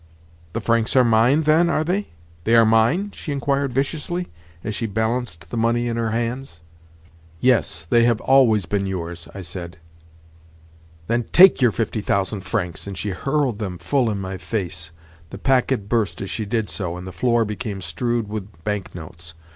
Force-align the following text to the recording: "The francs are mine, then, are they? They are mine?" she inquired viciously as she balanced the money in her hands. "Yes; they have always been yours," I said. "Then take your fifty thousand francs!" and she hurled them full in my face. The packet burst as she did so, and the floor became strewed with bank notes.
"The 0.53 0.61
francs 0.61 0.95
are 0.95 1.03
mine, 1.03 1.43
then, 1.43 1.69
are 1.69 1.83
they? 1.83 2.07
They 2.43 2.55
are 2.55 2.65
mine?" 2.65 3.11
she 3.11 3.31
inquired 3.31 3.71
viciously 3.71 4.29
as 4.63 4.73
she 4.73 4.87
balanced 4.87 5.51
the 5.51 5.57
money 5.57 5.87
in 5.87 5.95
her 5.95 6.09
hands. 6.09 6.59
"Yes; 7.39 7.85
they 7.87 8.01
have 8.05 8.19
always 8.19 8.65
been 8.65 8.87
yours," 8.87 9.27
I 9.35 9.41
said. 9.41 9.77
"Then 11.05 11.25
take 11.31 11.61
your 11.61 11.71
fifty 11.71 12.01
thousand 12.01 12.41
francs!" 12.41 12.87
and 12.87 12.97
she 12.97 13.11
hurled 13.11 13.59
them 13.59 13.77
full 13.77 14.09
in 14.09 14.19
my 14.19 14.37
face. 14.39 14.91
The 15.29 15.37
packet 15.37 15.87
burst 15.87 16.19
as 16.19 16.31
she 16.31 16.47
did 16.47 16.67
so, 16.67 16.97
and 16.97 17.05
the 17.05 17.11
floor 17.11 17.45
became 17.45 17.79
strewed 17.79 18.27
with 18.27 18.63
bank 18.63 18.95
notes. 18.95 19.35